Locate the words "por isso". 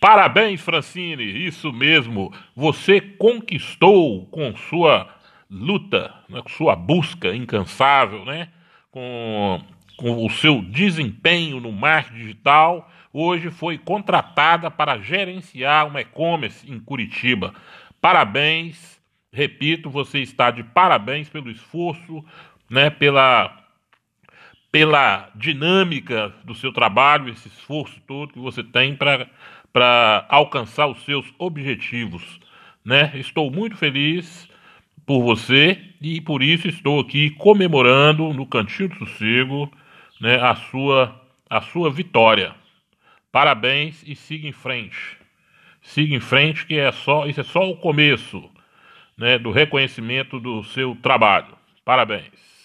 36.18-36.66